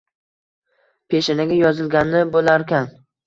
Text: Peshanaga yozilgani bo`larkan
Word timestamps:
Peshanaga 1.13 1.59
yozilgani 1.59 2.23
bo`larkan 2.37 2.91